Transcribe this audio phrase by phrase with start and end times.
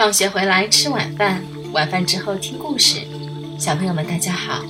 [0.00, 1.42] 放学回来吃晚饭，
[1.74, 3.00] 晚饭之后听故事。
[3.58, 4.62] 小朋友们，大家好，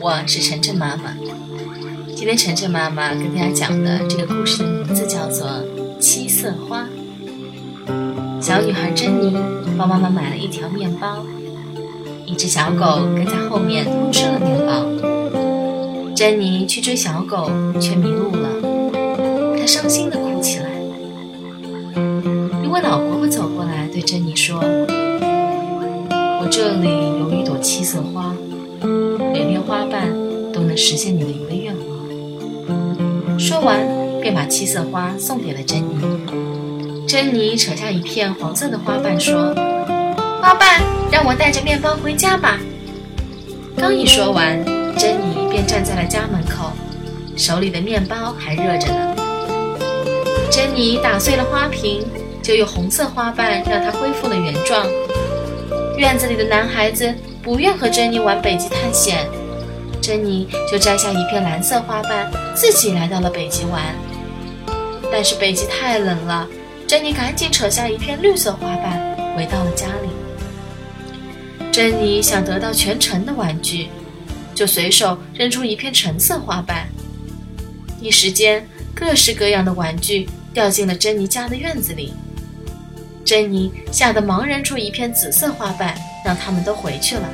[0.00, 1.12] 我是晨晨妈妈。
[2.14, 5.48] 今天晨晨妈妈跟大家讲的这个故事的名字叫做
[5.98, 6.86] 《七色花》。
[8.40, 9.36] 小女孩珍妮
[9.76, 11.26] 帮妈妈买了一条面包，
[12.24, 16.14] 一只小狗跟在后面偷吃了面包。
[16.14, 18.48] 珍妮去追小狗，却迷路了，
[19.58, 20.75] 她伤心的哭起来。
[22.76, 24.60] 一位老婆婆走过来，对珍妮说
[26.12, 26.86] ：“我这里
[27.18, 28.36] 有一朵七色花，
[29.32, 30.12] 每片花瓣
[30.52, 33.80] 都能实现你的一个愿望。”说完，
[34.20, 37.06] 便把七色花送给了珍妮。
[37.08, 39.54] 珍妮扯下一片黄色的花瓣，说
[40.42, 42.58] ：“花瓣，让我带着面包回家吧。”
[43.74, 44.62] 刚一说完，
[44.98, 46.70] 珍妮便站在了家门口，
[47.38, 49.16] 手里的面包还热着呢。
[50.50, 52.04] 珍妮打碎了花瓶。
[52.46, 54.86] 就用红色花瓣让它恢复了原状。
[55.98, 59.26] 院子里的男孩子不愿和珍妮玩北极探险，
[60.00, 63.82] 珍妮就摘下一片蓝色花瓣，自己来到了北极玩。
[65.10, 66.46] 但是北极太冷了，
[66.86, 71.66] 珍妮赶紧扯下一片绿色花瓣，回到了家里。
[71.72, 73.88] 珍妮想得到全城的玩具，
[74.54, 76.86] 就随手扔出一片橙色花瓣。
[78.00, 82.14] 一时间，各式各样的玩具掉进了珍妮家的院子里。
[83.26, 87.28] 珍妮吓得忙扔出一片紫色花瓣，让他们都回去了。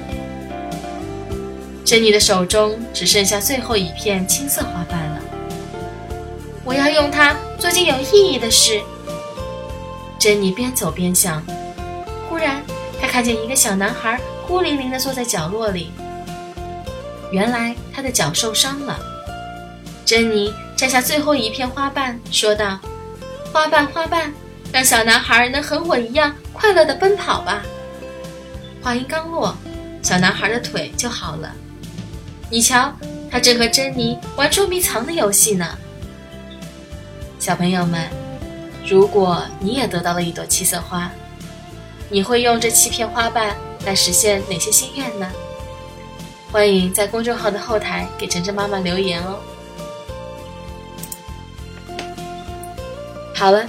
[1.84, 5.20] 珍妮的手中只剩下最后一片青色花瓣了。
[6.64, 8.80] 我要用它做件有意义的事。
[10.18, 11.44] 珍妮边走边想。
[12.30, 12.62] 忽然，
[12.98, 15.90] 她看见一个小男孩孤零零地坐在角落里。
[17.30, 18.98] 原来他的脚受伤了。
[20.06, 22.78] 珍妮摘下最后一片花瓣，说道
[23.52, 24.32] ：“花瓣，花瓣。”
[24.72, 27.62] 让小男孩能和我一样快乐地奔跑吧。
[28.82, 29.54] 话音刚落，
[30.02, 31.52] 小男孩的腿就好了。
[32.48, 32.90] 你瞧，
[33.30, 35.78] 他正和珍妮玩捉迷藏的游戏呢。
[37.38, 38.08] 小朋友们，
[38.88, 41.10] 如果你也得到了一朵七色花，
[42.08, 43.54] 你会用这七片花瓣
[43.84, 45.30] 来实现哪些心愿呢？
[46.50, 49.38] 欢迎在公众号的后台给晨晨妈妈留言哦。
[53.34, 53.68] 好了。